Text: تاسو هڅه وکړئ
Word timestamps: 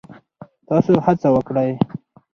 تاسو 0.67 0.91
هڅه 1.05 1.27
وکړئ 1.35 1.71